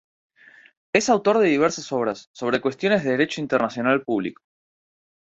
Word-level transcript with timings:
Es 0.93 1.09
autor 1.11 1.37
de 1.37 1.45
diversas 1.47 1.91
obras, 1.91 2.31
sobre 2.33 2.59
cuestiones 2.59 3.03
de 3.03 3.11
Derecho 3.11 3.39
Internacional 3.39 4.01
Publico. 4.01 4.41